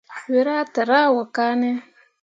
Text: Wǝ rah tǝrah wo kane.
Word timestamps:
Wǝ 0.29 0.37
rah 0.45 0.63
tǝrah 0.75 1.07
wo 1.15 1.23
kane. 1.35 1.71